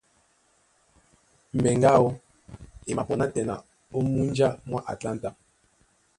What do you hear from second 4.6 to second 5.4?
mwá Atlanta.